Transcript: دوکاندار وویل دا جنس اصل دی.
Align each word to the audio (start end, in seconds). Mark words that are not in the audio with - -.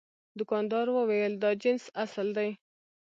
دوکاندار 0.39 0.85
وویل 0.91 1.33
دا 1.43 1.49
جنس 1.63 1.83
اصل 2.03 2.27
دی. 2.37 2.49